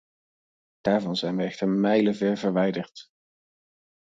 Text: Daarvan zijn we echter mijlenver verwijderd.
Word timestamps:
Daarvan 0.81 1.15
zijn 1.15 1.35
we 1.37 1.43
echter 1.43 1.67
mijlenver 1.67 2.37
verwijderd. 2.37 3.11